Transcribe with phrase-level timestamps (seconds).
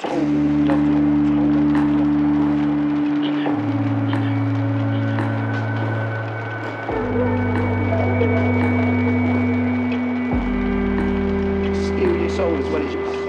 [0.00, 0.12] Steal
[12.16, 13.27] your soul as is what is yours.